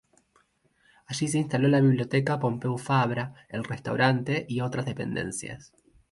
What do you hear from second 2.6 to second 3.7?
Fabra", el